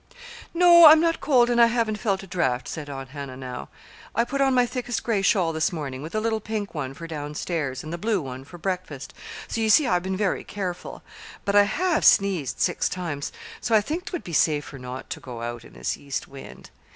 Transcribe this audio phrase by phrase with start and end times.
[0.51, 3.69] "No, I'm not cold, and I haven't felt a draft," said Aunt Hannah now.
[4.15, 7.05] "I put on my thickest gray shawl this morning with the little pink one for
[7.05, 9.13] down stairs, and the blue one for breakfast;
[9.47, 11.03] so you see I've been very careful.
[11.45, 15.43] But I have sneezed six times, so I think 'twould be safer not to go
[15.43, 16.71] out in this east wind.